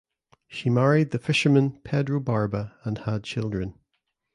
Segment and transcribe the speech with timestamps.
[0.47, 3.75] She married the fisherman Pedro Barba and had children.